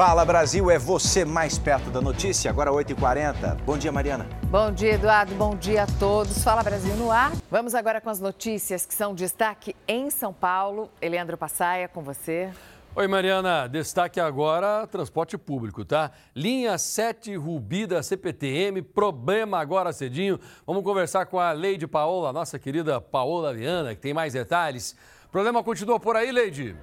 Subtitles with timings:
[0.00, 3.56] Fala Brasil, é você mais perto da notícia, agora 8h40.
[3.66, 4.26] Bom dia, Mariana.
[4.46, 5.34] Bom dia, Eduardo.
[5.34, 6.42] Bom dia a todos.
[6.42, 7.32] Fala Brasil no ar.
[7.50, 10.90] Vamos agora com as notícias que são destaque em São Paulo.
[11.02, 12.48] Eleandro Passaia, com você.
[12.96, 13.68] Oi, Mariana.
[13.68, 16.12] Destaque agora transporte público, tá?
[16.34, 20.40] Linha 7 Rubi da CPTM, problema agora cedinho.
[20.66, 24.96] Vamos conversar com a Leide Paola, nossa querida Paola Viana, que tem mais detalhes.
[25.26, 26.74] O problema continua por aí, Leide?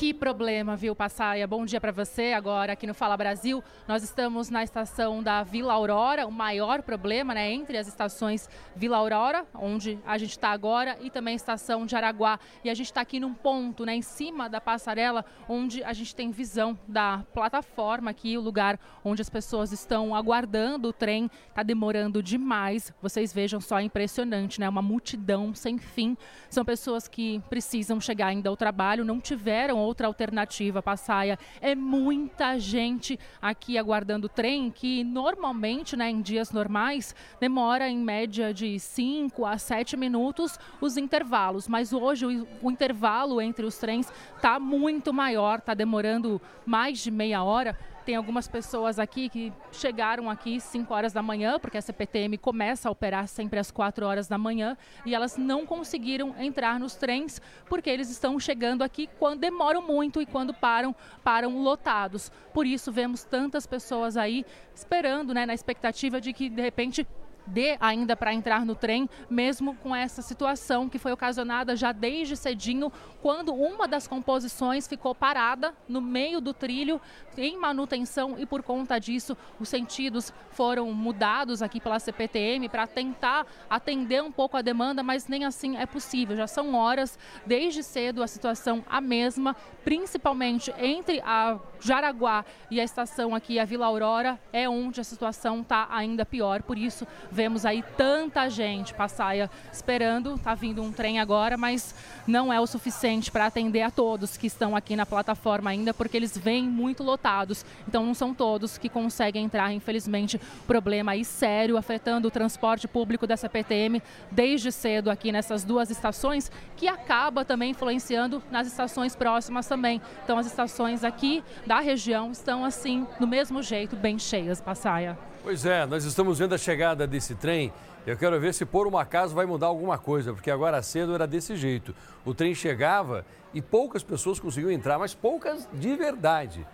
[0.00, 1.46] Que problema, viu, Passaia?
[1.46, 2.32] Bom dia para você.
[2.32, 7.34] Agora, aqui no Fala Brasil, nós estamos na estação da Vila Aurora, o maior problema,
[7.34, 11.84] né, entre as estações Vila Aurora, onde a gente está agora, e também a estação
[11.84, 12.40] de Araguá.
[12.64, 16.14] E a gente está aqui num ponto, né, em cima da passarela, onde a gente
[16.14, 21.30] tem visão da plataforma aqui, o lugar onde as pessoas estão aguardando o trem.
[21.46, 22.90] Está demorando demais.
[23.02, 24.66] Vocês vejam só, é impressionante, né?
[24.66, 26.16] Uma multidão sem fim.
[26.48, 31.38] São pessoas que precisam chegar ainda ao trabalho, não tiveram outra alternativa, Passaia.
[31.60, 37.98] É muita gente aqui aguardando o trem, que normalmente, né, em dias normais, demora em
[37.98, 41.68] média de 5 a 7 minutos os intervalos.
[41.68, 47.10] Mas hoje o, o intervalo entre os trens está muito maior, está demorando mais de
[47.10, 47.76] meia hora.
[48.10, 52.88] Tem algumas pessoas aqui que chegaram aqui 5 horas da manhã, porque a CPTM começa
[52.88, 57.40] a operar sempre às 4 horas da manhã, e elas não conseguiram entrar nos trens,
[57.68, 62.32] porque eles estão chegando aqui quando demoram muito e quando param, param lotados.
[62.52, 64.44] Por isso vemos tantas pessoas aí
[64.74, 67.06] esperando, né, na expectativa de que de repente
[67.46, 72.36] dê ainda para entrar no trem, mesmo com essa situação que foi ocasionada já desde
[72.36, 77.00] cedinho, quando uma das composições ficou parada no meio do trilho
[77.36, 83.46] em manutenção e por conta disso os sentidos foram mudados aqui pela CPTM para tentar
[83.68, 86.36] atender um pouco a demanda, mas nem assim é possível.
[86.36, 89.54] Já são horas desde cedo a situação a mesma,
[89.84, 95.60] principalmente entre a Jaraguá e a estação aqui a Vila Aurora é onde a situação
[95.60, 96.62] está ainda pior.
[96.62, 101.94] Por isso vemos aí tanta gente passaia esperando, está vindo um trem agora, mas
[102.26, 106.16] não é o suficiente para atender a todos que estão aqui na plataforma ainda, porque
[106.16, 107.64] eles vêm muito lotados.
[107.88, 113.26] Então não são todos que conseguem entrar, infelizmente, problema aí sério afetando o transporte público
[113.26, 119.66] da CPTM desde cedo aqui nessas duas estações, que acaba também influenciando nas estações próximas
[119.66, 120.00] também.
[120.24, 125.16] Então as estações aqui da região estão assim, do mesmo jeito, bem cheias, Passaia.
[125.40, 127.72] Pois é, nós estamos vendo a chegada desse trem.
[128.04, 131.28] Eu quero ver se por um acaso vai mudar alguma coisa, porque agora cedo era
[131.28, 131.94] desse jeito.
[132.24, 136.66] O trem chegava e poucas pessoas conseguiam entrar, mas poucas de verdade.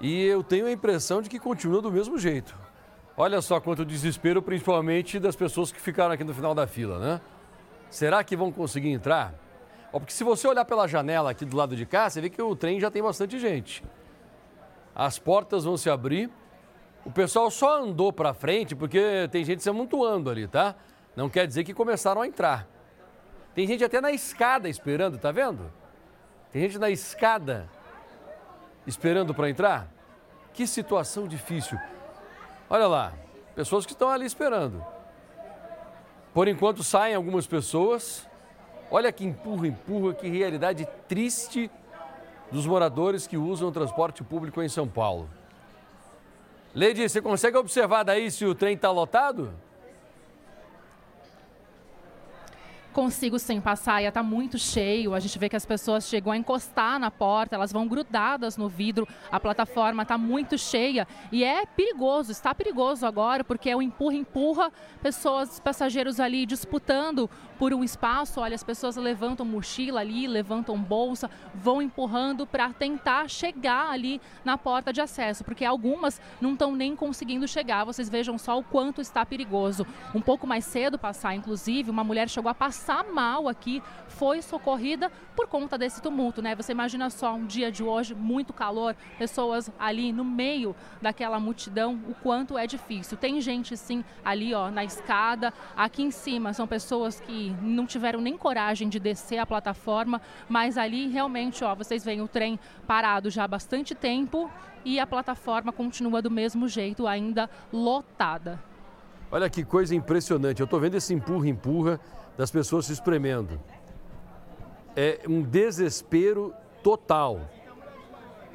[0.00, 2.56] E eu tenho a impressão de que continua do mesmo jeito.
[3.14, 7.20] Olha só quanto desespero, principalmente das pessoas que ficaram aqui no final da fila, né?
[7.90, 9.34] Será que vão conseguir entrar?
[9.92, 12.56] Porque se você olhar pela janela aqui do lado de cá, você vê que o
[12.56, 13.82] trem já tem bastante gente.
[14.98, 16.30] As portas vão se abrir
[17.08, 20.74] o pessoal só andou para frente porque tem gente se amontoando ali, tá?
[21.16, 22.68] Não quer dizer que começaram a entrar.
[23.54, 25.72] Tem gente até na escada esperando, tá vendo?
[26.52, 27.66] Tem gente na escada
[28.86, 29.90] esperando para entrar.
[30.52, 31.78] Que situação difícil.
[32.68, 33.14] Olha lá,
[33.54, 34.84] pessoas que estão ali esperando.
[36.34, 38.28] Por enquanto saem algumas pessoas.
[38.90, 41.70] Olha que empurra, empurra, que realidade triste
[42.50, 45.28] dos moradores que usam o transporte público em São Paulo.
[46.74, 49.52] Leide, você consegue observar daí se o trem está lotado?
[52.92, 55.14] Consigo sim passar, ia tá muito cheio.
[55.14, 58.68] A gente vê que as pessoas chegam a encostar na porta, elas vão grudadas no
[58.68, 59.06] vidro.
[59.30, 64.16] A plataforma está muito cheia e é perigoso, está perigoso agora, porque é o empurra
[64.16, 68.40] empurra, pessoas, passageiros ali disputando por um espaço.
[68.40, 74.56] Olha, as pessoas levantam mochila ali, levantam bolsa, vão empurrando para tentar chegar ali na
[74.56, 77.84] porta de acesso, porque algumas não estão nem conseguindo chegar.
[77.84, 79.86] Vocês vejam só o quanto está perigoso.
[80.14, 85.10] Um pouco mais cedo passar, inclusive, uma mulher chegou a passar mal aqui, foi socorrida
[85.34, 86.54] por conta desse tumulto, né?
[86.54, 92.00] Você imagina só um dia de hoje, muito calor, pessoas ali no meio daquela multidão,
[92.08, 93.16] o quanto é difícil.
[93.16, 98.20] Tem gente sim ali, ó, na escada, aqui em cima são pessoas que não tiveram
[98.20, 103.30] nem coragem de descer a plataforma, mas ali realmente, ó, vocês veem o trem parado
[103.30, 104.50] já há bastante tempo
[104.84, 108.58] e a plataforma continua do mesmo jeito, ainda lotada.
[109.30, 110.60] Olha que coisa impressionante.
[110.60, 112.00] Eu estou vendo esse empurra-empurra
[112.36, 113.60] das pessoas se espremendo.
[114.96, 117.40] É um desespero total.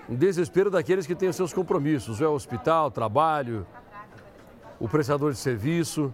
[0.10, 3.66] Um desespero daqueles que têm os seus compromissos, é o hospital, trabalho,
[4.80, 6.14] o prestador de serviço,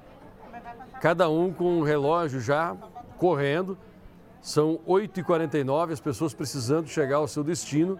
[0.99, 2.75] cada um com um relógio já
[3.17, 3.77] correndo
[4.41, 7.99] São 8h49, as pessoas precisando chegar ao seu destino,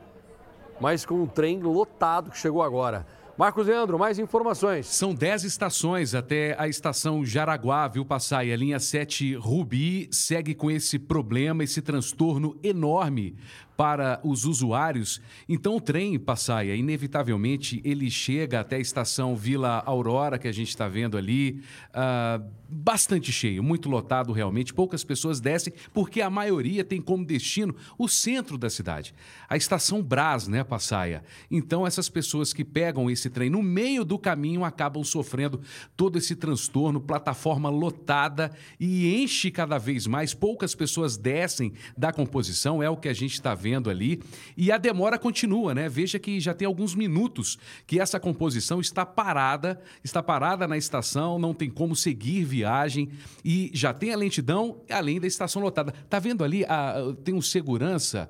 [0.80, 3.06] mas com um trem lotado que chegou agora.
[3.38, 4.86] Marcos Leandro, mais informações.
[4.88, 8.46] São 10 estações até a estação Jaraguá, viu, passar.
[8.46, 13.38] E a linha 7 Rubi segue com esse problema, esse transtorno enorme
[13.80, 15.22] para os usuários.
[15.48, 20.68] Então o trem Passaia, inevitavelmente, ele chega até a estação Vila Aurora, que a gente
[20.68, 24.74] está vendo ali, uh, bastante cheio, muito lotado realmente.
[24.74, 29.16] Poucas pessoas descem, porque a maioria tem como destino o centro da cidade.
[29.48, 31.24] A estação Brás, né, Passaia?
[31.50, 35.62] Então essas pessoas que pegam esse trem no meio do caminho acabam sofrendo
[35.96, 40.34] todo esse transtorno, plataforma lotada e enche cada vez mais.
[40.34, 44.21] Poucas pessoas descem da composição, é o que a gente está vendo vendo ali.
[44.57, 45.88] E a demora continua, né?
[45.88, 51.38] Veja que já tem alguns minutos que essa composição está parada, está parada na estação,
[51.38, 53.10] não tem como seguir viagem
[53.45, 55.94] e já tem a lentidão além da estação lotada.
[56.10, 56.66] Tá vendo ali?
[56.66, 58.30] A, tem um segurança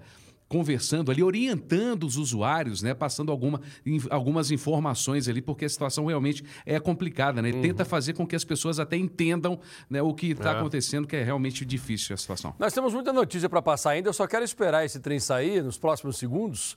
[0.49, 2.95] conversando ali, orientando os usuários, né?
[2.95, 7.51] Passando alguma, in, algumas informações ali, porque a situação realmente é complicada, né?
[7.51, 7.61] Uhum.
[7.61, 10.57] Tenta fazer com que as pessoas até entendam né, o que está é.
[10.57, 12.55] acontecendo, que é realmente difícil a situação.
[12.57, 15.77] Nós temos muita notícia para passar ainda, eu só quero esperar esse trem sair nos
[15.77, 16.75] próximos segundos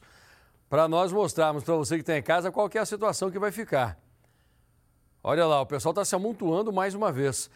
[0.69, 3.51] para nós mostrarmos para você que está em casa qual é a situação que vai
[3.51, 3.99] ficar.
[5.25, 7.49] Olha lá, o pessoal está se amontoando mais uma vez.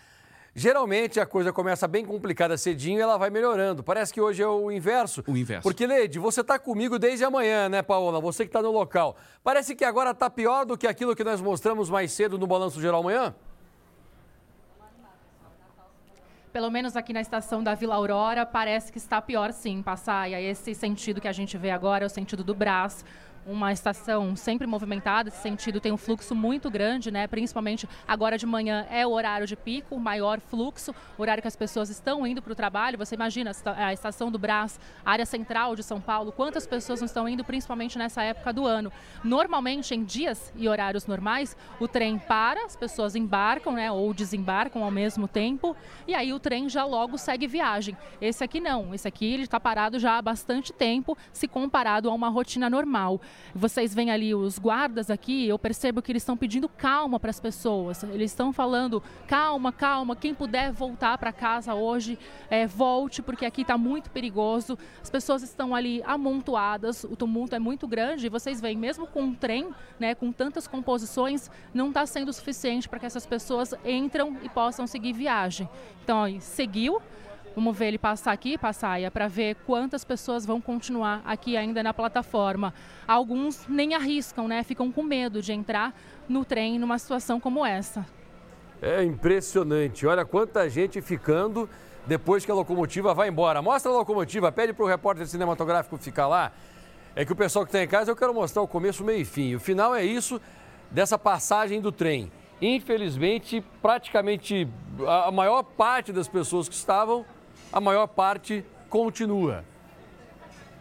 [0.59, 3.83] Geralmente a coisa começa bem complicada cedinho e ela vai melhorando.
[3.83, 5.23] Parece que hoje é o inverso.
[5.27, 5.63] O inverso.
[5.63, 8.19] Porque, Leide, você está comigo desde amanhã, né, Paola?
[8.23, 9.17] Você que está no local.
[9.45, 12.81] Parece que agora está pior do que aquilo que nós mostramos mais cedo no Balanço
[12.81, 13.35] Geral amanhã?
[16.57, 20.31] pelo menos aqui na estação da Vila Aurora, parece que está pior sim, passar.
[20.31, 23.05] E esse sentido que a gente vê agora é o sentido do Brás
[23.47, 27.27] uma estação sempre movimentada, nesse sentido tem um fluxo muito grande, né?
[27.27, 31.55] Principalmente agora de manhã é o horário de pico, o maior fluxo, horário que as
[31.55, 32.99] pessoas estão indo para o trabalho.
[32.99, 37.29] Você imagina a estação do Brás, área central de São Paulo, quantas pessoas não estão
[37.29, 38.93] indo, principalmente nessa época do ano.
[39.23, 43.91] Normalmente, em dias e horários normais, o trem para, as pessoas embarcam, né?
[43.93, 45.77] Ou desembarcam ao mesmo tempo,
[46.07, 47.97] e aí o trem já logo segue viagem.
[48.21, 52.13] Esse aqui não, esse aqui ele está parado já há bastante tempo, se comparado a
[52.13, 53.21] uma rotina normal.
[53.55, 57.41] Vocês veem ali os guardas aqui, eu percebo que eles estão pedindo calma para as
[57.41, 58.03] pessoas.
[58.05, 62.19] Eles estão falando calma, calma, quem puder voltar para casa hoje,
[62.51, 64.79] é, volte, porque aqui está muito perigoso.
[65.03, 68.27] As pessoas estão ali amontoadas, o tumulto é muito grande.
[68.27, 69.69] E vocês veem, mesmo com um trem,
[69.99, 74.87] né, com tantas composições, não está sendo suficiente para que essas pessoas entram e possam
[74.87, 75.69] seguir viagem.
[76.03, 77.01] Então, ó, seguiu.
[77.57, 81.95] Vamos ver ele passar aqui, passar, para ver quantas pessoas vão continuar aqui ainda na
[81.95, 82.75] plataforma.
[83.09, 84.63] Alguns nem arriscam, né?
[84.63, 85.99] Ficam com medo de entrar
[86.29, 88.05] no trem numa situação como essa.
[88.83, 90.07] É impressionante.
[90.07, 91.67] Olha quanta gente ficando
[92.07, 93.63] depois que a locomotiva vai embora.
[93.63, 96.53] Mostra a locomotiva, pede para o repórter cinematográfico ficar lá.
[97.15, 99.25] É que o pessoal que está em casa, eu quero mostrar o começo, meio e
[99.25, 99.55] fim.
[99.55, 100.39] O final é isso
[100.91, 102.31] dessa passagem do trem.
[102.61, 104.69] Infelizmente, praticamente
[105.07, 107.25] a maior parte das pessoas que estavam
[107.73, 109.65] a maior parte continua.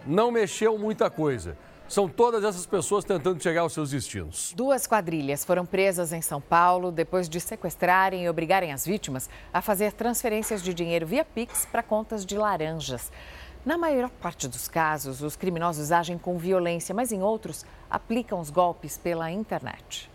[0.06, 1.58] Não mexeu muita coisa.
[1.88, 4.54] São todas essas pessoas tentando chegar aos seus destinos.
[4.56, 9.62] Duas quadrilhas foram presas em São Paulo depois de sequestrarem e obrigarem as vítimas a
[9.62, 13.12] fazer transferências de dinheiro via Pix para contas de laranjas.
[13.64, 18.50] Na maior parte dos casos, os criminosos agem com violência, mas em outros, aplicam os
[18.50, 20.10] golpes pela internet.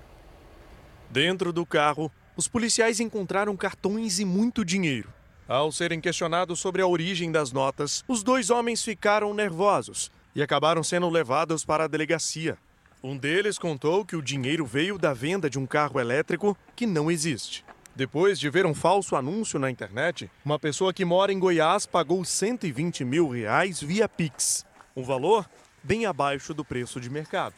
[1.08, 5.12] Dentro do carro, os policiais encontraram cartões e muito dinheiro.
[5.50, 10.80] Ao serem questionados sobre a origem das notas, os dois homens ficaram nervosos e acabaram
[10.84, 12.56] sendo levados para a delegacia.
[13.02, 17.10] Um deles contou que o dinheiro veio da venda de um carro elétrico que não
[17.10, 17.64] existe.
[17.96, 22.24] Depois de ver um falso anúncio na internet, uma pessoa que mora em Goiás pagou
[22.24, 24.64] 120 mil reais via Pix.
[24.94, 25.50] Um valor
[25.82, 27.56] bem abaixo do preço de mercado.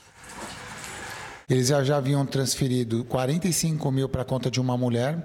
[1.53, 5.23] Eles já, já haviam transferido 45 mil para a conta de uma mulher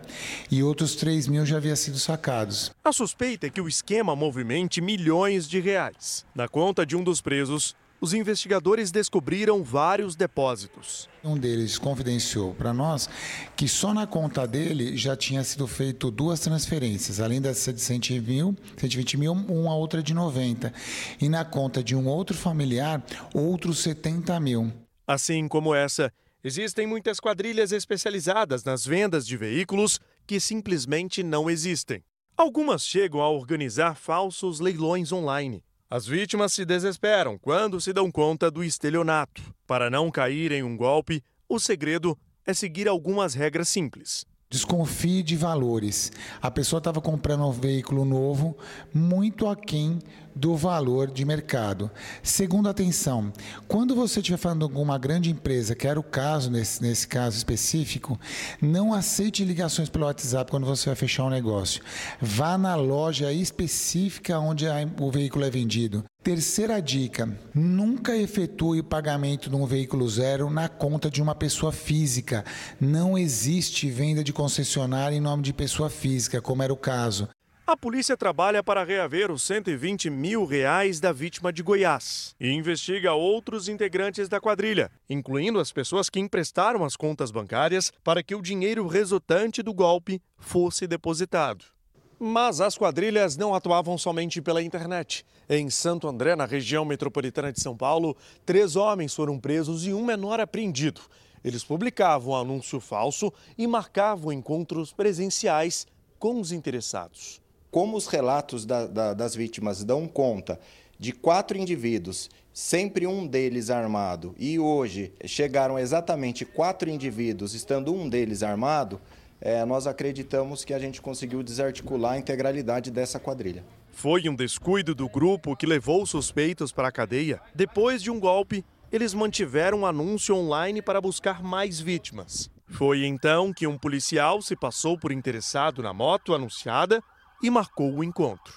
[0.52, 2.70] e outros 3 mil já haviam sido sacados.
[2.84, 6.26] A suspeita é que o esquema movimente milhões de reais.
[6.36, 11.08] Na conta de um dos presos, os investigadores descobriram vários depósitos.
[11.24, 13.10] Um deles confidenciou para nós
[13.56, 18.28] que só na conta dele já tinha sido feito duas transferências, além dessa de 120
[18.28, 20.74] mil, 120 mil, uma outra de 90.
[21.22, 23.02] E na conta de um outro familiar,
[23.34, 24.74] outros 70 mil.
[25.08, 26.12] Assim como essa,
[26.44, 32.04] existem muitas quadrilhas especializadas nas vendas de veículos que simplesmente não existem.
[32.36, 35.64] Algumas chegam a organizar falsos leilões online.
[35.90, 39.42] As vítimas se desesperam quando se dão conta do estelionato.
[39.66, 44.26] Para não cair em um golpe, o segredo é seguir algumas regras simples.
[44.50, 46.10] Desconfie de valores.
[46.42, 48.56] A pessoa estava comprando um veículo novo
[48.94, 50.00] muito aquém
[50.34, 51.92] do valor de mercado.
[52.24, 53.34] Segundo atenção,
[53.68, 57.36] quando você estiver falando com uma grande empresa, que era o caso nesse, nesse caso
[57.36, 58.18] específico,
[58.62, 61.84] não aceite ligações pelo WhatsApp quando você vai fechar um negócio.
[62.22, 64.66] Vá na loja específica onde
[64.98, 66.06] o veículo é vendido.
[66.28, 71.72] Terceira dica: nunca efetue o pagamento de um veículo zero na conta de uma pessoa
[71.72, 72.44] física.
[72.82, 77.30] Não existe venda de concessionária em nome de pessoa física, como era o caso.
[77.66, 83.14] A polícia trabalha para reaver os 120 mil reais da vítima de Goiás e investiga
[83.14, 88.42] outros integrantes da quadrilha, incluindo as pessoas que emprestaram as contas bancárias para que o
[88.42, 91.77] dinheiro resultante do golpe fosse depositado.
[92.20, 95.26] Mas as quadrilhas não atuavam somente pela internet.
[95.50, 100.04] Em Santo André, na região metropolitana de São Paulo, três homens foram presos e um
[100.04, 101.02] menor apreendido.
[101.44, 105.86] Eles publicavam anúncio falso e marcavam encontros presenciais
[106.18, 107.40] com os interessados
[107.78, 110.60] como os relatos da, da, das vítimas dão conta
[111.00, 118.10] de quatro indivíduos, sempre um deles armado, e hoje chegaram exatamente quatro indivíduos, estando um
[118.10, 119.00] deles armado,
[119.40, 123.64] é, nós acreditamos que a gente conseguiu desarticular a integralidade dessa quadrilha.
[123.92, 127.42] Foi um descuido do grupo que levou os suspeitos para a cadeia.
[127.54, 132.50] Depois de um golpe, eles mantiveram um anúncio online para buscar mais vítimas.
[132.68, 137.02] Foi então que um policial se passou por interessado na moto anunciada
[137.42, 138.54] e marcou o encontro.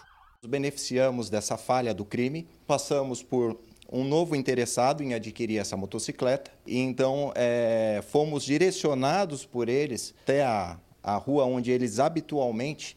[0.47, 3.61] Beneficiamos dessa falha do crime, passamos por
[3.91, 10.45] um novo interessado em adquirir essa motocicleta e então é, fomos direcionados por eles até
[10.45, 12.97] a, a rua onde eles habitualmente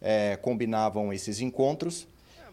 [0.00, 2.06] é, combinavam esses encontros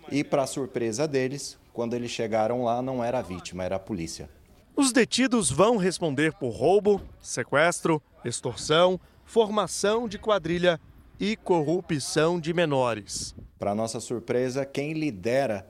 [0.10, 4.29] e, para surpresa deles, quando eles chegaram lá, não era a vítima, era a polícia.
[4.75, 10.79] Os detidos vão responder por roubo, sequestro, extorsão, formação de quadrilha
[11.19, 13.36] e corrupção de menores.
[13.60, 15.67] Para nossa surpresa, quem lidera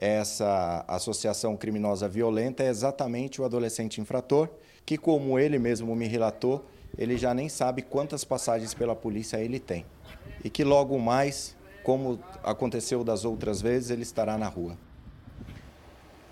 [0.00, 4.48] essa associação criminosa violenta é exatamente o adolescente infrator,
[4.86, 6.64] que, como ele mesmo me relatou,
[6.96, 9.84] ele já nem sabe quantas passagens pela polícia ele tem.
[10.42, 11.54] E que logo mais,
[11.84, 14.76] como aconteceu das outras vezes, ele estará na rua.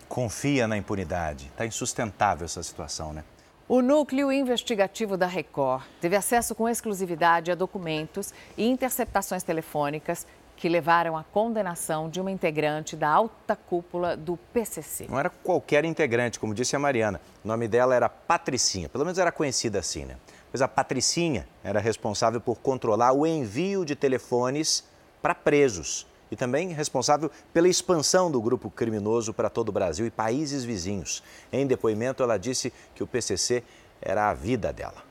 [0.08, 1.46] Confia na impunidade.
[1.48, 3.22] Está insustentável essa situação, né?
[3.68, 10.26] O núcleo investigativo da Record teve acesso com exclusividade a documentos e interceptações telefônicas
[10.58, 15.06] que levaram à condenação de uma integrante da alta cúpula do PCC.
[15.08, 17.20] Não era qualquer integrante, como disse a Mariana.
[17.44, 20.16] O nome dela era Patricinha, pelo menos era conhecida assim, né?
[20.50, 24.84] Pois a Patricinha era responsável por controlar o envio de telefones
[25.22, 30.10] para presos e também responsável pela expansão do grupo criminoso para todo o Brasil e
[30.10, 31.22] países vizinhos.
[31.52, 33.62] Em depoimento, ela disse que o PCC
[34.02, 35.07] era a vida dela.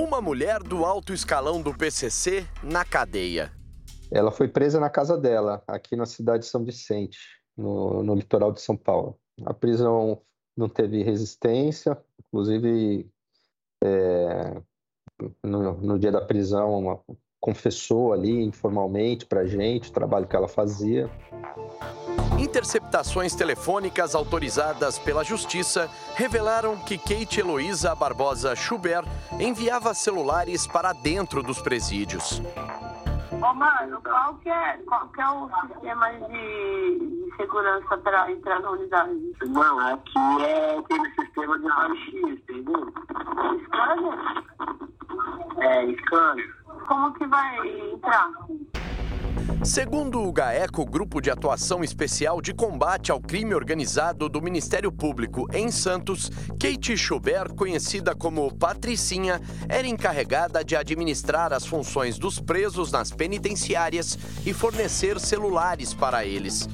[0.00, 3.52] Uma mulher do alto escalão do PCC na cadeia.
[4.10, 7.18] Ela foi presa na casa dela, aqui na cidade de São Vicente,
[7.54, 9.18] no, no litoral de São Paulo.
[9.44, 10.22] A prisão
[10.56, 13.10] não teve resistência, inclusive
[13.84, 14.62] é,
[15.44, 17.00] no, no, dia da prisão, uma,
[17.38, 21.10] confessou ali informalmente para gente o trabalho que ela fazia.
[22.50, 29.06] Interceptações telefônicas autorizadas pela Justiça revelaram que Kate Heloísa Barbosa Schubert
[29.38, 32.42] enviava celulares para dentro dos presídios.
[33.30, 38.58] Ô, mano, qual que é, qual que é o sistema de, de segurança para entrar
[38.58, 39.32] na unidade?
[39.46, 42.92] Não, aqui é aquele sistema de raio-x, entendeu?
[43.64, 44.18] Scanner?
[45.60, 48.28] É, scanner como que vai entrar?
[49.64, 55.46] Segundo o GAECO, Grupo de Atuação Especial de Combate ao Crime Organizado do Ministério Público
[55.52, 62.90] em Santos, Kate Schubert, conhecida como Patricinha, era encarregada de administrar as funções dos presos
[62.90, 66.68] nas penitenciárias e fornecer celulares para eles.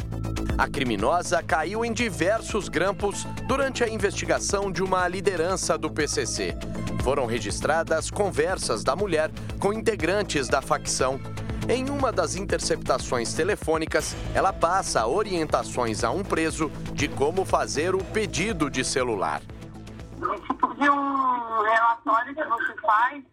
[0.57, 6.57] A criminosa caiu em diversos grampos durante a investigação de uma liderança do PCC.
[7.03, 11.21] Foram registradas conversas da mulher com integrantes da facção.
[11.69, 18.05] Em uma das interceptações telefônicas, ela passa orientações a um preso de como fazer o
[18.05, 19.43] pedido de celular.
[19.43, 23.25] É tipo de um relatório que você faz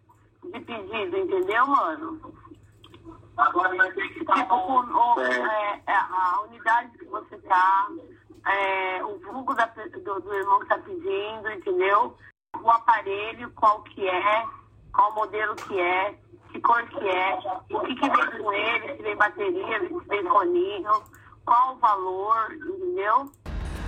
[0.52, 2.34] de pedido, entendeu, mano?
[3.36, 7.88] Agora vai ter que tipo, o, é, é, a unidade que você tá,
[8.46, 12.16] é, o vulgo da, do, do, irmão que tá pedindo, entendeu?
[12.60, 14.44] O aparelho, qual que é,
[14.92, 16.18] qual modelo que é,
[16.54, 17.38] que cor que é,
[17.70, 21.02] o que, que vem com ele, se vem bateria, se vem foninho,
[21.44, 23.32] qual o valor, entendeu?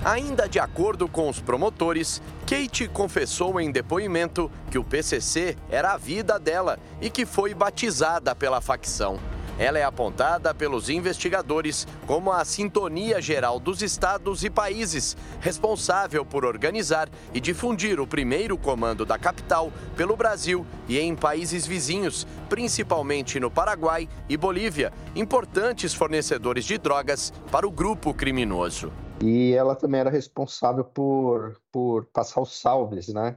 [0.05, 5.97] Ainda de acordo com os promotores, Kate confessou em depoimento que o PCC era a
[5.97, 9.19] vida dela e que foi batizada pela facção.
[9.59, 16.45] Ela é apontada pelos investigadores como a sintonia geral dos estados e países, responsável por
[16.45, 23.41] organizar e difundir o primeiro comando da capital pelo Brasil e em países vizinhos, principalmente
[23.41, 28.93] no Paraguai e Bolívia, importantes fornecedores de drogas para o grupo criminoso.
[29.23, 33.37] E ela também era responsável por, por passar os salves, né?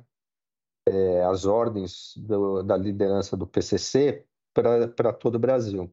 [0.85, 4.25] É, as ordens do, da liderança do PCC
[4.95, 5.91] para todo o Brasil.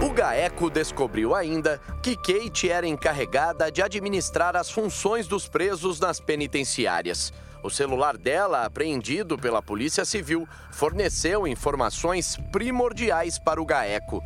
[0.00, 6.20] O GAECO descobriu ainda que Kate era encarregada de administrar as funções dos presos nas
[6.20, 7.32] penitenciárias.
[7.64, 14.22] O celular dela, apreendido pela Polícia Civil, forneceu informações primordiais para o GAECO.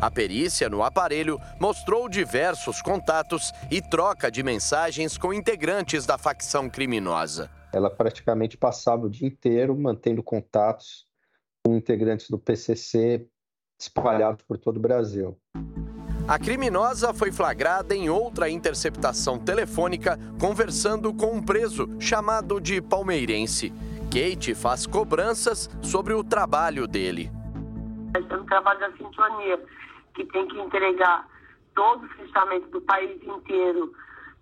[0.00, 6.68] A perícia no aparelho mostrou diversos contatos e troca de mensagens com integrantes da facção
[6.68, 7.48] criminosa.
[7.72, 11.06] Ela praticamente passava o dia inteiro mantendo contatos
[11.64, 13.26] com integrantes do PCC
[13.80, 15.36] espalhados por todo o Brasil.
[16.26, 23.72] A criminosa foi flagrada em outra interceptação telefônica conversando com um preso chamado de palmeirense.
[24.10, 27.30] Kate faz cobranças sobre o trabalho dele.
[28.14, 29.58] É um trabalho da sintonia,
[30.14, 31.26] que tem que entregar
[31.74, 33.92] todo o fiscamento do país inteiro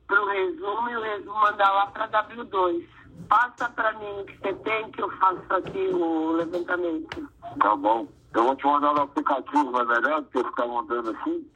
[0.06, 2.99] para o resumo e o resumo mandar lá para W2.
[3.28, 7.28] Passa para mim o que você tem que eu faço aqui o levantamento.
[7.60, 8.08] Tá bom.
[8.34, 11.46] Eu vou te mandar no aplicativo, é melhor do que ficar mandando assim?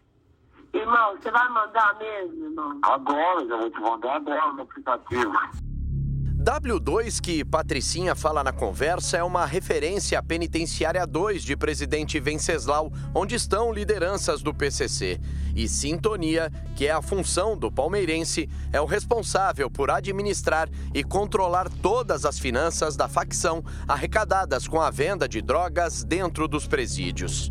[0.73, 2.81] Irmão, você vai mandar mesmo, irmão?
[2.83, 5.33] Agora, já vou te mandar agora no aplicativo.
[6.45, 12.93] W2 que Patricinha fala na conversa é uma referência à penitenciária 2 de presidente Venceslau,
[13.15, 15.19] onde estão lideranças do PCC.
[15.57, 21.71] E Sintonia, que é a função do palmeirense, é o responsável por administrar e controlar
[21.81, 27.51] todas as finanças da facção arrecadadas com a venda de drogas dentro dos presídios.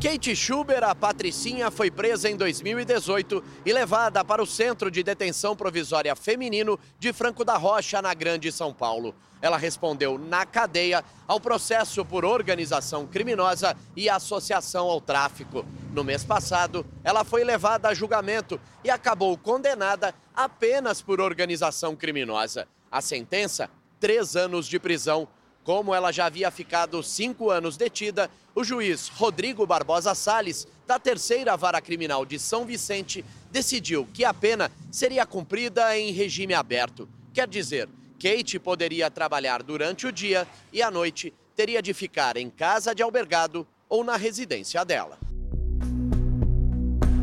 [0.00, 5.54] Kate Schuber, a Patricinha, foi presa em 2018 e levada para o Centro de Detenção
[5.54, 9.14] Provisória Feminino de Franco da Rocha, na Grande São Paulo.
[9.42, 15.66] Ela respondeu na cadeia ao processo por organização criminosa e associação ao tráfico.
[15.92, 22.66] No mês passado, ela foi levada a julgamento e acabou condenada apenas por organização criminosa.
[22.90, 23.68] A sentença:
[24.00, 25.28] três anos de prisão
[25.64, 31.56] como ela já havia ficado cinco anos detida, o juiz Rodrigo Barbosa Salles, da terceira
[31.56, 37.08] vara criminal de São Vicente, decidiu que a pena seria cumprida em regime aberto.
[37.32, 37.88] Quer dizer,
[38.20, 43.02] Kate poderia trabalhar durante o dia e à noite teria de ficar em casa de
[43.02, 45.18] albergado ou na residência dela.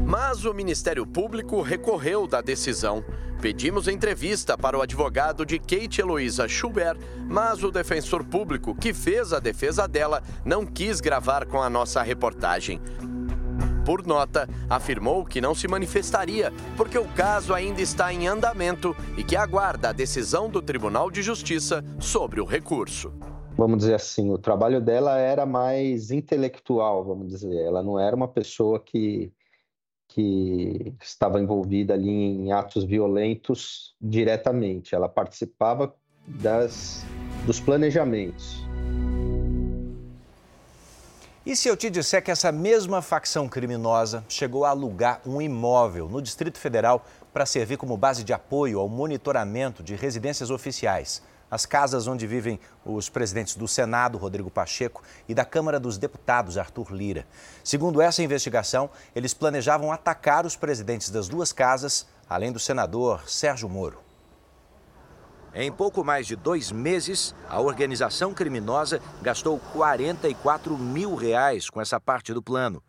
[0.05, 3.03] Mas o Ministério Público recorreu da decisão.
[3.41, 6.97] Pedimos entrevista para o advogado de Kate Heloísa Schubert,
[7.27, 12.01] mas o defensor público que fez a defesa dela não quis gravar com a nossa
[12.01, 12.81] reportagem.
[13.85, 19.23] Por nota, afirmou que não se manifestaria porque o caso ainda está em andamento e
[19.23, 23.13] que aguarda a decisão do Tribunal de Justiça sobre o recurso.
[23.55, 27.55] Vamos dizer assim, o trabalho dela era mais intelectual, vamos dizer.
[27.55, 29.31] Ela não era uma pessoa que
[30.17, 34.95] que estava envolvida ali em atos violentos diretamente.
[34.95, 35.93] Ela participava
[36.25, 37.05] das,
[37.45, 38.65] dos planejamentos.
[41.45, 46.09] E se eu te disser que essa mesma facção criminosa chegou a alugar um imóvel
[46.09, 51.21] no Distrito Federal para servir como base de apoio ao monitoramento de residências oficiais?
[51.49, 56.57] As casas onde vivem os presidentes do Senado, Rodrigo Pacheco, e da Câmara dos Deputados,
[56.57, 57.25] Arthur Lira.
[57.63, 63.69] Segundo essa investigação, eles planejavam atacar os presidentes das duas casas, além do senador Sérgio
[63.69, 63.99] Moro.
[65.53, 71.99] Em pouco mais de dois meses, a organização criminosa gastou 44 mil reais com essa
[71.99, 72.83] parte do plano.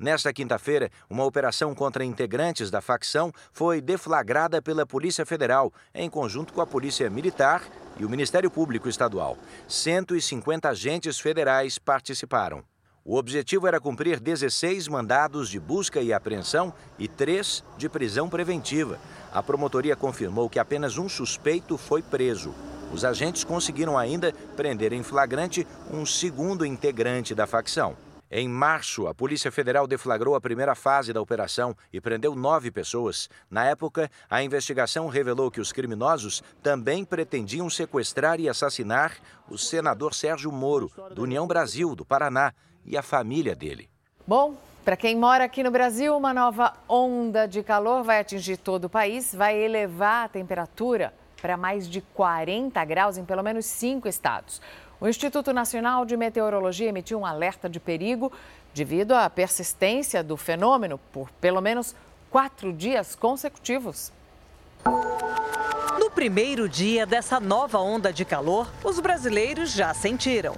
[0.00, 6.54] Nesta quinta-feira, uma operação contra integrantes da facção foi deflagrada pela Polícia Federal, em conjunto
[6.54, 7.62] com a Polícia Militar
[7.98, 9.36] e o Ministério Público Estadual.
[9.68, 12.64] 150 agentes federais participaram.
[13.04, 18.98] O objetivo era cumprir 16 mandados de busca e apreensão e três de prisão preventiva.
[19.30, 22.54] A promotoria confirmou que apenas um suspeito foi preso.
[22.90, 27.94] Os agentes conseguiram ainda prender em flagrante um segundo integrante da facção.
[28.32, 33.28] Em março, a Polícia Federal deflagrou a primeira fase da operação e prendeu nove pessoas.
[33.50, 39.16] Na época, a investigação revelou que os criminosos também pretendiam sequestrar e assassinar
[39.48, 42.52] o senador Sérgio Moro, do União Brasil, do Paraná,
[42.86, 43.90] e a família dele.
[44.26, 48.86] Bom, Para quem mora aqui no Brasil, uma nova onda de calor vai atingir todo
[48.86, 54.08] o país, vai elevar a temperatura para mais de 40 graus em pelo menos cinco
[54.08, 54.60] estados.
[55.00, 58.30] O Instituto Nacional de Meteorologia emitiu um alerta de perigo
[58.74, 61.96] devido à persistência do fenômeno por pelo menos
[62.30, 64.12] quatro dias consecutivos.
[65.98, 70.54] No primeiro dia dessa nova onda de calor, os brasileiros já sentiram.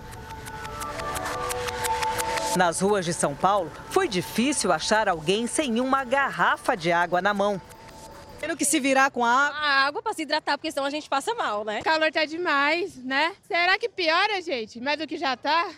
[2.57, 7.33] Nas ruas de São Paulo, foi difícil achar alguém sem uma garrafa de água na
[7.33, 7.61] mão.
[8.42, 9.59] Tendo que se virar com a água.
[9.61, 11.78] A água para se hidratar, porque senão a gente passa mal, né?
[11.78, 13.37] O calor tá demais, né?
[13.46, 14.81] Será que piora, gente?
[14.81, 15.70] Mais do que já tá?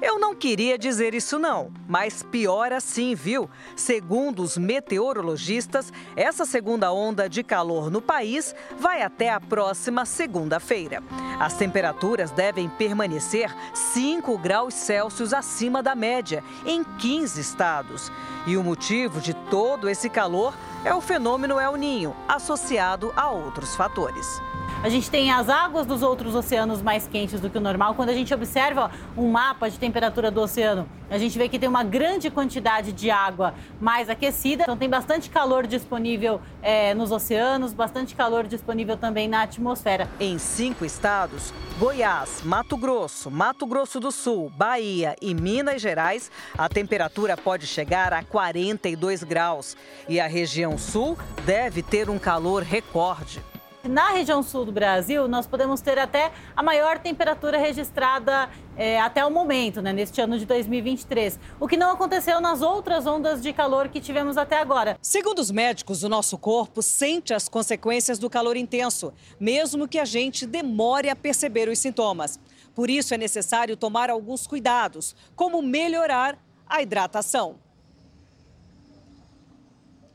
[0.00, 3.50] Eu não queria dizer isso não, mas pior assim, viu?
[3.74, 11.02] Segundo os meteorologistas, essa segunda onda de calor no país vai até a próxima segunda-feira.
[11.40, 18.12] As temperaturas devem permanecer 5 graus Celsius acima da média em 15 estados.
[18.46, 20.54] E o motivo de todo esse calor
[20.84, 24.42] é o fenômeno El Ninho, associado a outros fatores.
[24.84, 27.94] A gente tem as águas dos outros oceanos mais quentes do que o normal.
[27.94, 31.66] Quando a gente observa um mapa de temperatura do oceano, a gente vê que tem
[31.66, 34.64] uma grande quantidade de água mais aquecida.
[34.64, 40.06] Então tem bastante calor disponível é, nos oceanos, bastante calor disponível também na atmosfera.
[40.20, 46.68] Em cinco estados, Goiás, Mato Grosso, Mato Grosso do Sul, Bahia e Minas Gerais, a
[46.68, 49.78] temperatura pode chegar a 42 graus.
[50.06, 51.16] E a região sul
[51.46, 53.42] deve ter um calor recorde.
[53.88, 59.26] Na região sul do Brasil, nós podemos ter até a maior temperatura registrada é, até
[59.26, 63.52] o momento, né, neste ano de 2023, o que não aconteceu nas outras ondas de
[63.52, 64.98] calor que tivemos até agora.
[65.02, 70.06] Segundo os médicos, o nosso corpo sente as consequências do calor intenso, mesmo que a
[70.06, 72.40] gente demore a perceber os sintomas.
[72.74, 77.56] Por isso é necessário tomar alguns cuidados, como melhorar a hidratação.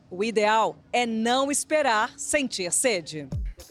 [0.09, 3.29] O ideal é não esperar sentir sede.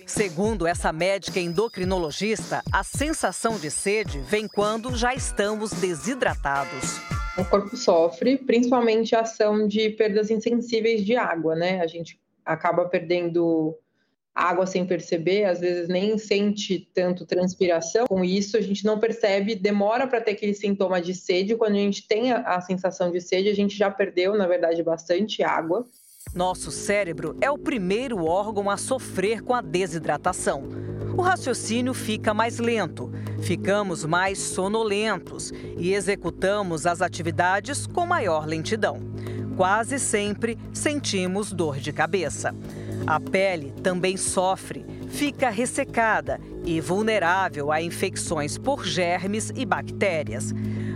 [0.09, 6.99] Segundo essa médica endocrinologista, a sensação de sede vem quando já estamos desidratados.
[7.37, 11.83] O corpo sofre, principalmente a ação de perdas insensíveis de água, né?
[11.83, 13.79] A gente acaba perdendo
[14.35, 18.07] água sem perceber, às vezes nem sente tanto transpiração.
[18.07, 21.55] Com isso, a gente não percebe, demora para ter aquele sintoma de sede.
[21.55, 24.83] Quando a gente tem a, a sensação de sede, a gente já perdeu, na verdade,
[24.83, 25.87] bastante água.
[26.35, 30.68] Nosso cérebro é o primeiro órgão a sofrer com a desidratação.
[31.16, 39.00] O raciocínio fica mais lento, ficamos mais sonolentos e executamos as atividades com maior lentidão.
[39.57, 42.54] Quase sempre sentimos dor de cabeça.
[43.07, 50.52] A pele também sofre, fica ressecada e vulnerável a infecções por germes e bactérias.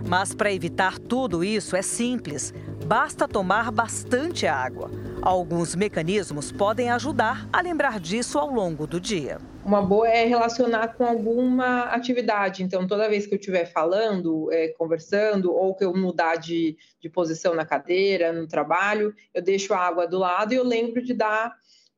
[0.07, 2.53] Mas para evitar tudo isso é simples,
[2.87, 4.91] basta tomar bastante água.
[5.23, 9.39] Alguns mecanismos podem ajudar a lembrar disso ao longo do dia.
[9.65, 12.65] Uma boa é relacionar com alguma atividade.
[12.65, 17.09] Então, toda vez que eu estiver falando, é, conversando, ou que eu mudar de, de
[17.09, 21.15] posição na cadeira, no trabalho, eu deixo a água do lado e eu lembro de
[21.15, 21.55] dar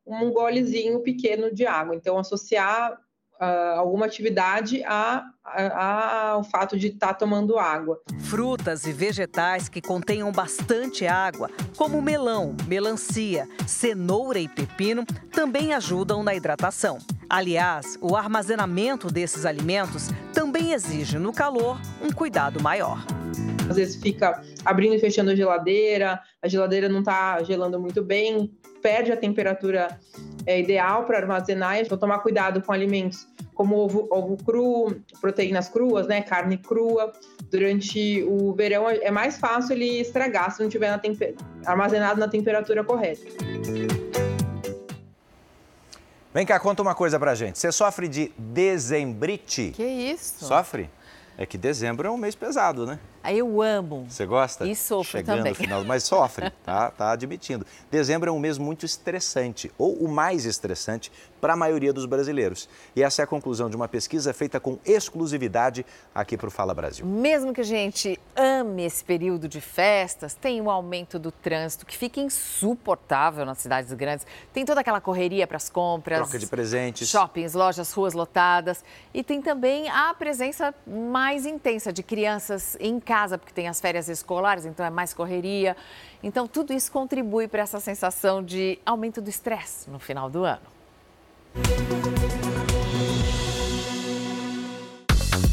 [0.07, 1.97] um golezinho pequeno de água.
[1.97, 2.95] Então, associar
[3.45, 8.01] uh, alguma atividade a, a, ao fato de estar tá tomando água.
[8.21, 16.23] Frutas e vegetais que contenham bastante água, como melão, melancia, cenoura e pepino, também ajudam
[16.23, 16.99] na hidratação.
[17.29, 23.05] Aliás, o armazenamento desses alimentos também exige no calor um cuidado maior.
[23.69, 28.53] Às vezes fica abrindo e fechando a geladeira, a geladeira não está gelando muito bem,
[28.85, 29.99] perde a temperatura
[30.45, 31.79] é, ideal para armazenar.
[31.79, 37.11] Então, tomar cuidado com alimentos como ovo, ovo cru, proteínas cruas, né, carne crua.
[37.51, 41.01] Durante o verão é mais fácil ele estragar se não estiver na
[41.65, 43.23] armazenado na temperatura correta.
[46.35, 47.59] Vem cá, conta uma coisa pra gente.
[47.59, 49.71] Você sofre de dezembrite?
[49.71, 50.45] Que isso?
[50.45, 50.91] Sofre?
[51.39, 52.99] É que dezembro é um mês pesado, né?
[53.25, 54.05] Aí eu amo.
[54.07, 54.67] Você gosta?
[54.67, 55.53] E sofro Chegando também.
[55.53, 56.91] no final, mas sofre, tá?
[56.91, 57.67] Tá admitindo.
[57.91, 61.11] Dezembro é um mês muito estressante, ou o mais estressante
[61.41, 62.69] para a maioria dos brasileiros.
[62.95, 66.75] E essa é a conclusão de uma pesquisa feita com exclusividade aqui para o Fala
[66.75, 67.07] Brasil.
[67.07, 71.97] Mesmo que a gente ame esse período de festas, tem o aumento do trânsito que
[71.97, 74.27] fica insuportável nas cidades grandes.
[74.53, 78.85] Tem toda aquela correria para as compras, troca de presentes, shoppings, lojas, ruas lotadas.
[79.15, 83.81] E tem também a presença mais intensa de crianças em casa casa, porque tem as
[83.81, 85.77] férias escolares, então é mais correria.
[86.21, 90.67] Então, tudo isso contribui para essa sensação de aumento do estresse no final do ano.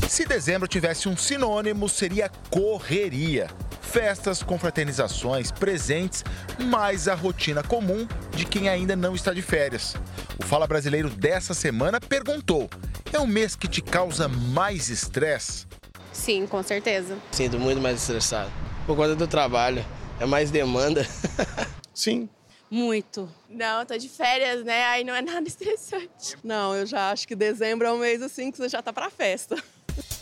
[0.10, 3.48] Se dezembro tivesse um sinônimo, seria correria.
[3.80, 6.24] Festas, confraternizações, presentes,
[6.60, 9.96] mais a rotina comum de quem ainda não está de férias.
[10.40, 12.68] O Fala Brasileiro dessa semana perguntou:
[13.14, 15.68] é um mês que te causa mais estresse?
[16.12, 17.18] Sim, com certeza.
[17.32, 18.52] Sinto muito mais estressado.
[18.86, 19.86] Por conta do trabalho.
[20.20, 21.06] É mais demanda.
[21.94, 22.30] Sim.
[22.70, 23.30] Muito.
[23.50, 24.86] Não, tô de férias, né?
[24.86, 26.38] Aí não é nada estressante.
[26.44, 29.10] Não, eu já acho que dezembro é um mês assim que você já tá pra
[29.10, 29.62] festa.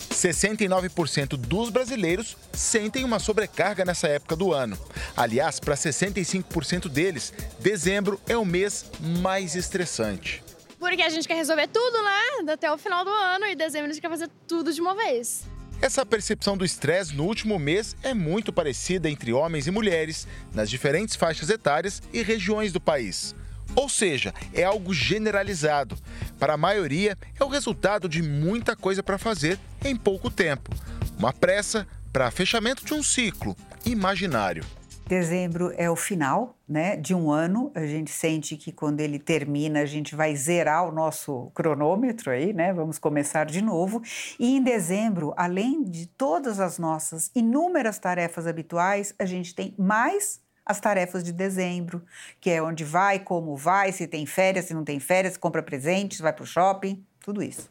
[0.10, 4.78] 69% dos brasileiros sentem uma sobrecarga nessa época do ano.
[5.16, 8.86] Aliás, para 65% deles, dezembro é o mês
[9.22, 10.44] mais estressante.
[10.80, 12.52] Porque a gente quer resolver tudo, né?
[12.54, 15.44] Até o final do ano e dezembro a gente quer fazer tudo de uma vez.
[15.82, 20.70] Essa percepção do estresse no último mês é muito parecida entre homens e mulheres, nas
[20.70, 23.34] diferentes faixas etárias e regiões do país.
[23.76, 25.98] Ou seja, é algo generalizado.
[26.38, 30.70] Para a maioria, é o resultado de muita coisa para fazer em pouco tempo.
[31.18, 34.66] Uma pressa para fechamento de um ciclo imaginário.
[35.10, 37.72] Dezembro é o final né, de um ano.
[37.74, 42.54] A gente sente que quando ele termina, a gente vai zerar o nosso cronômetro aí,
[42.54, 42.72] né?
[42.72, 44.04] Vamos começar de novo.
[44.40, 50.42] E em dezembro, além de todas as nossas inúmeras tarefas habituais, a gente tem mais
[50.64, 52.04] as tarefas de dezembro,
[52.40, 56.20] que é onde vai, como vai, se tem férias, se não tem férias, compra presentes,
[56.20, 57.68] vai para o shopping, tudo isso.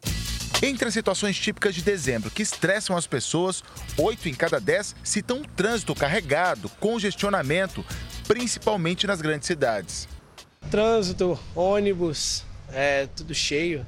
[0.61, 3.63] Entre as situações típicas de dezembro que estressam as pessoas,
[3.97, 7.85] oito em cada dez citam trânsito carregado, congestionamento,
[8.27, 10.07] principalmente nas grandes cidades.
[10.69, 13.85] Trânsito, ônibus, é tudo cheio.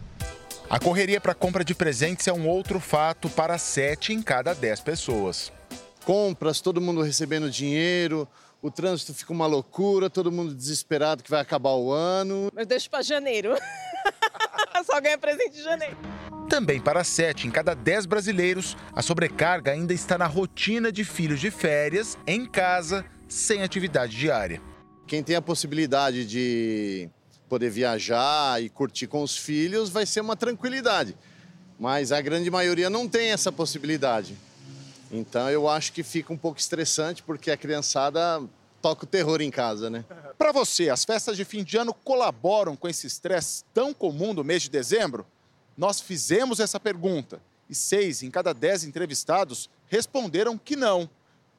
[0.70, 4.80] A correria para compra de presentes é um outro fato para sete em cada dez
[4.80, 5.52] pessoas.
[6.06, 8.26] Compras, todo mundo recebendo dinheiro,
[8.62, 12.50] o trânsito fica uma loucura, todo mundo desesperado que vai acabar o ano.
[12.56, 13.56] Mas deixa para janeiro.
[14.86, 15.98] Só ganha presente em janeiro.
[16.52, 21.40] Também para sete em cada dez brasileiros, a sobrecarga ainda está na rotina de filhos
[21.40, 24.62] de férias, em casa, sem atividade diária.
[25.08, 27.10] Quem tem a possibilidade de
[27.48, 31.16] poder viajar e curtir com os filhos vai ser uma tranquilidade.
[31.80, 34.36] Mas a grande maioria não tem essa possibilidade.
[35.10, 38.44] Então eu acho que fica um pouco estressante porque a criançada
[38.82, 40.04] toca o terror em casa, né?
[40.38, 44.44] Para você, as festas de fim de ano colaboram com esse estresse tão comum do
[44.44, 45.26] mês de dezembro?
[45.78, 51.10] Nós fizemos essa pergunta e seis em cada dez entrevistados responderam que não.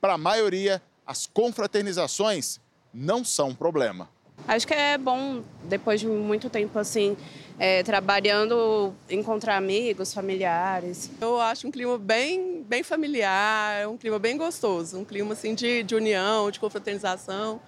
[0.01, 2.61] Para a maioria, as confraternizações
[2.93, 4.09] não são um problema.
[4.47, 7.17] Acho que é bom, depois de muito tempo assim,
[7.59, 11.11] é, trabalhando, encontrar amigos, familiares.
[11.21, 15.83] Eu acho um clima bem, bem familiar, um clima bem gostoso, um clima assim de,
[15.83, 17.61] de união, de confraternização.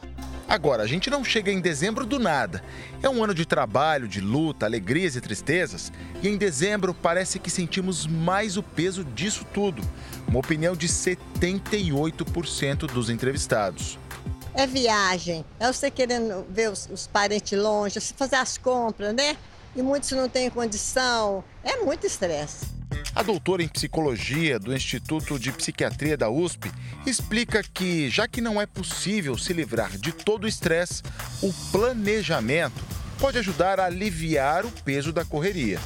[0.47, 2.63] Agora, a gente não chega em dezembro do nada.
[3.03, 5.91] É um ano de trabalho, de luta, alegrias e tristezas,
[6.23, 9.83] e em dezembro parece que sentimos mais o peso disso tudo.
[10.29, 13.99] Uma opinião de 78% dos entrevistados.
[14.53, 19.37] É viagem, é você querendo ver os, os parentes longe, fazer as compras, né?
[19.75, 21.43] E muitos não têm condição.
[21.65, 22.67] É muito estresse.
[23.15, 26.71] A doutora em psicologia do Instituto de Psiquiatria da USP
[27.07, 31.03] explica que, já que não é possível se livrar de todo o estresse,
[31.43, 32.83] o planejamento
[33.19, 35.81] pode ajudar a aliviar o peso da correria.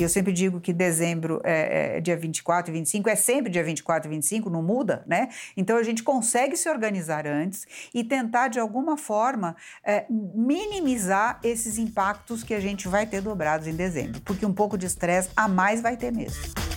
[0.00, 3.62] E eu sempre digo que dezembro é, é dia 24 e 25, é sempre dia
[3.62, 5.28] 24 e 25, não muda, né?
[5.54, 11.76] Então a gente consegue se organizar antes e tentar, de alguma forma, é, minimizar esses
[11.76, 15.46] impactos que a gente vai ter dobrados em dezembro, porque um pouco de estresse a
[15.46, 16.69] mais vai ter mesmo.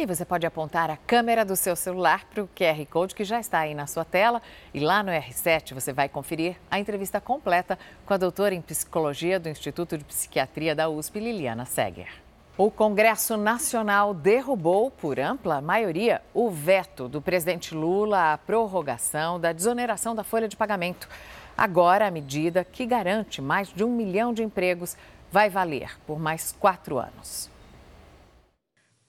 [0.00, 3.38] E você pode apontar a câmera do seu celular para o QR Code que já
[3.38, 4.40] está aí na sua tela.
[4.72, 9.38] E lá no R7 você vai conferir a entrevista completa com a doutora em psicologia
[9.38, 12.08] do Instituto de Psiquiatria da USP, Liliana Seger.
[12.56, 19.52] O Congresso Nacional derrubou, por ampla maioria, o veto do presidente Lula à prorrogação da
[19.52, 21.10] desoneração da folha de pagamento.
[21.54, 24.96] Agora, a medida que garante mais de um milhão de empregos
[25.30, 27.50] vai valer por mais quatro anos.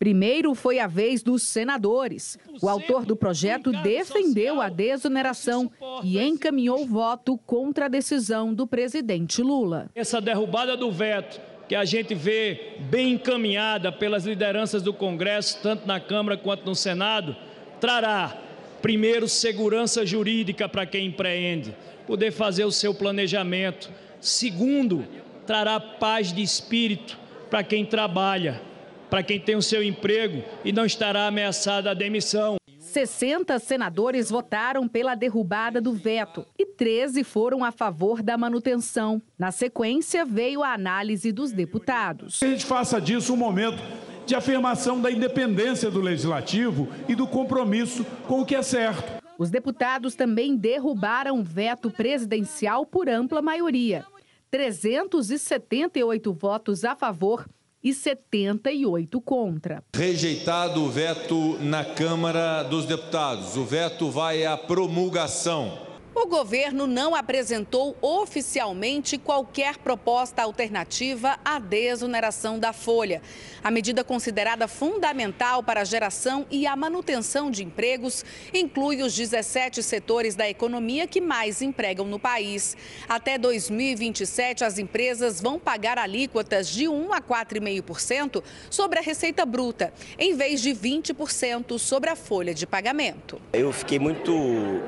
[0.02, 2.36] Primeiro foi a vez dos senadores.
[2.60, 5.72] O autor do projeto defendeu a desoneração
[6.04, 9.92] e encaminhou voto contra a decisão do presidente Lula.
[9.94, 15.86] Essa derrubada do veto, que a gente vê bem encaminhada pelas lideranças do Congresso, tanto
[15.86, 17.36] na Câmara quanto no Senado,
[17.80, 18.36] trará,
[18.82, 21.76] primeiro, segurança jurídica para quem empreende,
[22.08, 23.92] poder fazer o seu planejamento.
[24.20, 25.06] Segundo,
[25.46, 27.20] trará paz de espírito
[27.52, 28.71] para quem trabalha
[29.12, 32.56] para quem tem o seu emprego e não estará ameaçada a demissão.
[32.80, 39.22] 60 senadores votaram pela derrubada do veto e 13 foram a favor da manutenção.
[39.38, 42.40] Na sequência, veio a análise dos deputados.
[42.40, 43.84] Que a gente faça disso um momento
[44.26, 49.22] de afirmação da independência do legislativo e do compromisso com o que é certo.
[49.38, 54.06] Os deputados também derrubaram veto presidencial por ampla maioria.
[54.50, 57.46] 378 votos a favor
[57.84, 59.84] e 78 contra.
[59.96, 63.58] Rejeitado o veto na Câmara dos Deputados.
[63.58, 65.91] O veto vai à promulgação.
[66.24, 73.24] O governo não apresentou oficialmente qualquer proposta alternativa à desoneração da folha.
[73.64, 79.82] A medida considerada fundamental para a geração e a manutenção de empregos inclui os 17
[79.82, 82.78] setores da economia que mais empregam no país.
[83.10, 89.92] Até 2027, as empresas vão pagar alíquotas de 1 a 4,5% sobre a receita bruta,
[90.20, 93.42] em vez de 20% sobre a folha de pagamento.
[93.52, 94.32] Eu fiquei muito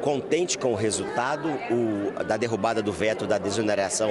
[0.04, 1.23] contente com o resultado
[1.72, 4.10] o, da derrubada do veto da desoneração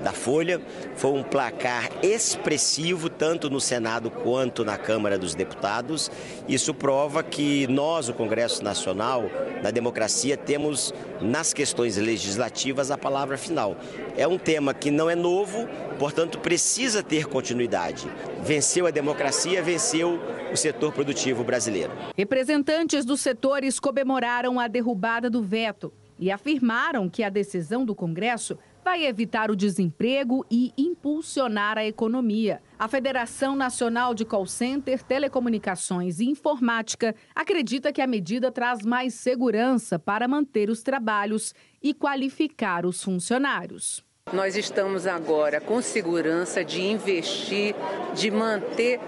[0.00, 0.60] da Folha.
[0.94, 6.10] Foi um placar expressivo, tanto no Senado quanto na Câmara dos Deputados.
[6.48, 9.24] Isso prova que nós, o Congresso Nacional,
[9.62, 13.76] na democracia, temos nas questões legislativas a palavra final.
[14.16, 15.66] É um tema que não é novo,
[15.98, 18.06] portanto, precisa ter continuidade.
[18.42, 20.20] Venceu a democracia, venceu
[20.52, 21.92] o setor produtivo brasileiro.
[22.16, 28.58] Representantes dos setores comemoraram a derrubada do veto e afirmaram que a decisão do Congresso
[28.86, 32.62] vai evitar o desemprego e impulsionar a economia.
[32.78, 39.14] A Federação Nacional de Call Center, Telecomunicações e Informática acredita que a medida traz mais
[39.14, 41.52] segurança para manter os trabalhos
[41.82, 44.05] e qualificar os funcionários.
[44.32, 47.76] Nós estamos agora com segurança de investir,
[48.12, 48.98] de manter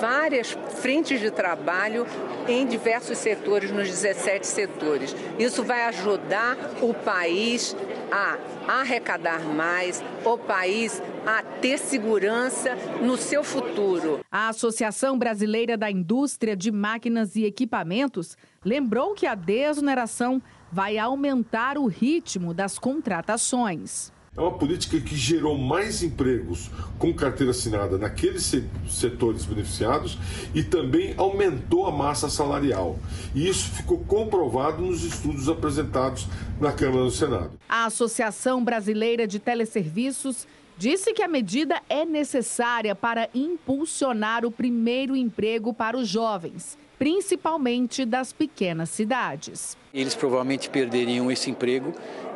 [0.00, 0.50] várias
[0.80, 2.04] frentes de trabalho
[2.48, 5.14] em diversos setores, nos 17 setores.
[5.38, 7.76] Isso vai ajudar o país
[8.10, 14.24] a arrecadar mais, o país a ter segurança no seu futuro.
[14.28, 21.78] A Associação Brasileira da Indústria de Máquinas e Equipamentos lembrou que a desoneração vai aumentar
[21.78, 24.10] o ritmo das contratações.
[24.34, 28.50] É uma política que gerou mais empregos com carteira assinada naqueles
[28.88, 30.16] setores beneficiados
[30.54, 32.98] e também aumentou a massa salarial.
[33.34, 36.26] E isso ficou comprovado nos estudos apresentados
[36.58, 37.50] na Câmara e no Senado.
[37.68, 40.46] A Associação Brasileira de Teleserviços
[40.78, 48.06] disse que a medida é necessária para impulsionar o primeiro emprego para os jovens, principalmente
[48.06, 49.76] das pequenas cidades.
[49.92, 51.92] Eles provavelmente perderiam esse emprego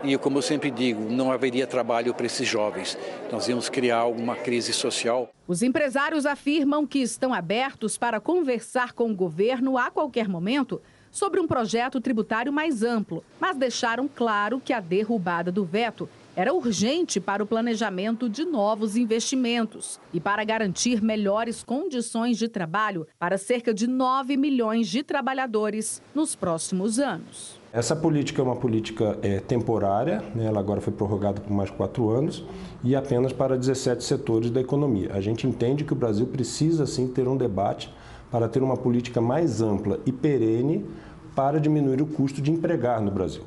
[0.06, 2.96] e, como eu sempre digo, não haveria trabalho para esses jovens.
[3.30, 5.30] Nós íamos criar uma crise social.
[5.46, 11.40] Os empresários afirmam que estão abertos para conversar com o governo a qualquer momento sobre
[11.40, 17.18] um projeto tributário mais amplo, mas deixaram claro que a derrubada do veto era urgente
[17.18, 23.72] para o planejamento de novos investimentos e para garantir melhores condições de trabalho para cerca
[23.72, 27.58] de 9 milhões de trabalhadores nos próximos anos.
[27.76, 30.46] Essa política é uma política é, temporária, né?
[30.46, 32.42] ela agora foi prorrogada por mais quatro anos
[32.82, 35.10] e apenas para 17 setores da economia.
[35.12, 37.94] A gente entende que o Brasil precisa sim ter um debate
[38.30, 40.86] para ter uma política mais ampla e perene
[41.34, 43.44] para diminuir o custo de empregar no Brasil.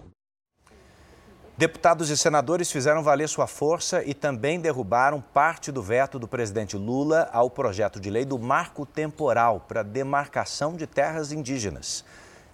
[1.57, 6.77] Deputados e senadores fizeram valer sua força e também derrubaram parte do veto do presidente
[6.77, 12.05] Lula ao projeto de lei do marco temporal para demarcação de terras indígenas.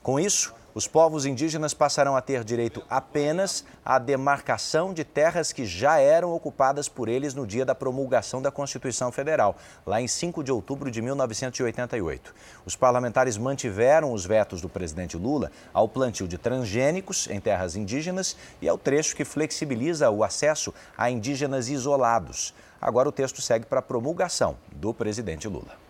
[0.01, 5.65] Com isso, os povos indígenas passarão a ter direito apenas à demarcação de terras que
[5.65, 10.43] já eram ocupadas por eles no dia da promulgação da Constituição Federal, lá em 5
[10.43, 12.35] de outubro de 1988.
[12.65, 18.35] Os parlamentares mantiveram os vetos do presidente Lula ao plantio de transgênicos em terras indígenas
[18.61, 22.53] e ao trecho que flexibiliza o acesso a indígenas isolados.
[22.81, 25.84] Agora o texto segue para a promulgação do presidente Lula.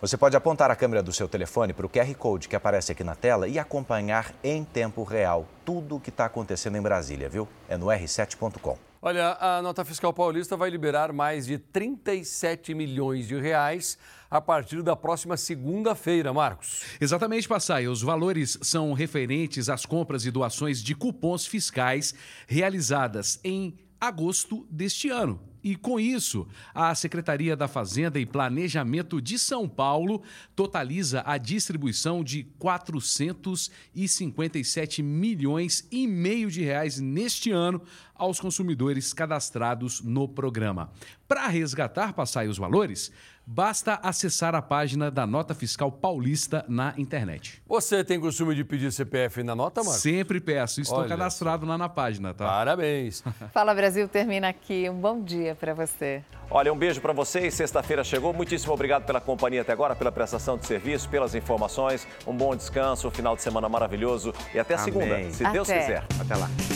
[0.00, 3.02] Você pode apontar a câmera do seu telefone para o QR Code que aparece aqui
[3.02, 7.48] na tela e acompanhar em tempo real tudo o que está acontecendo em Brasília, viu?
[7.68, 8.78] É no r7.com.
[9.02, 13.98] Olha, a nota fiscal paulista vai liberar mais de 37 milhões de reais
[14.30, 16.84] a partir da próxima segunda-feira, Marcos.
[17.00, 17.88] Exatamente, Passai.
[17.88, 22.14] Os valores são referentes às compras e doações de cupons fiscais
[22.46, 25.40] realizadas em agosto deste ano.
[25.62, 30.22] E com isso, a Secretaria da Fazenda e Planejamento de São Paulo
[30.54, 37.82] totaliza a distribuição de 457 milhões e meio de reais neste ano
[38.14, 40.92] aos consumidores cadastrados no programa.
[41.26, 43.10] Para resgatar, passar os valores,
[43.50, 47.62] basta acessar a página da Nota Fiscal Paulista na internet.
[47.66, 50.02] Você tem costume de pedir CPF na nota, Marcos?
[50.02, 52.46] Sempre peço, estou Olha cadastrado lá na página, tá?
[52.46, 53.24] Parabéns.
[53.50, 54.88] Fala Brasil termina aqui.
[54.90, 56.22] Um bom dia para você.
[56.50, 57.54] Olha, um beijo para vocês.
[57.54, 58.34] Sexta-feira chegou.
[58.34, 62.06] Muitíssimo obrigado pela companhia até agora, pela prestação de serviço, pelas informações.
[62.26, 64.84] Um bom descanso, um final de semana maravilhoso e até Amém.
[64.84, 65.80] segunda, se Deus Até.
[65.80, 66.04] quiser.
[66.20, 66.50] Até lá.